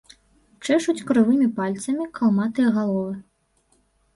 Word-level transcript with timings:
Чэшуць 0.65 1.03
крывымі 1.09 1.45
пальцамі 1.59 2.07
калматыя 2.21 2.73
галовы. 2.79 3.13